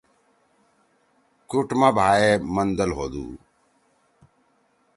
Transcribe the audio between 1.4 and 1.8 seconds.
کُوٹ